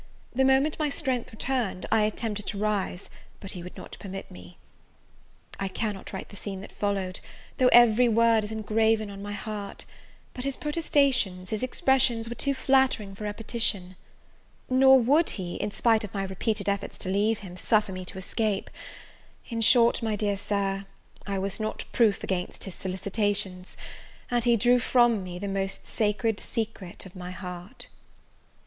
The 0.33 0.43
moment 0.43 0.79
my 0.79 0.89
strength 0.89 1.31
returned, 1.31 1.85
I 1.91 2.01
attempted 2.01 2.47
to 2.47 2.57
rise, 2.57 3.07
but 3.39 3.51
he 3.51 3.61
would 3.61 3.77
not 3.77 3.97
permit 3.99 4.31
me. 4.31 4.57
I 5.59 5.67
cannot 5.67 6.11
write 6.11 6.29
the 6.29 6.35
scene 6.35 6.61
that 6.61 6.71
followed, 6.71 7.19
though 7.59 7.67
every 7.71 8.09
word 8.09 8.43
is 8.43 8.51
engraven 8.51 9.11
on 9.11 9.21
my 9.21 9.33
heart; 9.33 9.85
but 10.33 10.43
his 10.43 10.57
protestations, 10.57 11.51
his 11.51 11.61
expressions, 11.61 12.27
were 12.27 12.33
too 12.33 12.55
flattering 12.55 13.13
for 13.13 13.25
repetition: 13.25 13.95
nor 14.67 14.99
would 14.99 15.29
he, 15.37 15.57
in 15.57 15.69
spite 15.69 16.03
of 16.03 16.15
my 16.15 16.23
repeated 16.23 16.67
efforts 16.67 16.97
to 16.97 17.09
leave 17.09 17.37
him, 17.45 17.55
suffer 17.55 17.91
me 17.91 18.03
to 18.05 18.17
escape: 18.17 18.71
in 19.49 19.61
short, 19.61 20.01
my 20.01 20.15
dear 20.15 20.35
Sir, 20.35 20.87
I 21.27 21.37
was 21.37 21.59
not 21.59 21.85
proof 21.91 22.23
against 22.23 22.63
his 22.63 22.73
solicitations 22.73 23.77
and 24.31 24.45
he 24.45 24.57
drew 24.57 24.79
from 24.79 25.23
me 25.23 25.37
the 25.37 25.47
most 25.47 25.85
sacred 25.85 26.39
secret 26.39 27.05
of 27.05 27.15
my 27.15 27.29
heart! 27.29 27.87